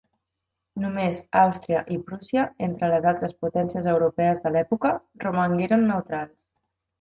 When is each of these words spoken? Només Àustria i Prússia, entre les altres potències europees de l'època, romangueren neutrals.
Només 0.83 1.19
Àustria 1.41 1.81
i 1.95 1.97
Prússia, 2.07 2.45
entre 2.69 2.89
les 2.93 3.05
altres 3.11 3.35
potències 3.43 3.91
europees 3.93 4.43
de 4.47 4.53
l'època, 4.57 4.93
romangueren 5.27 5.87
neutrals. 5.93 6.35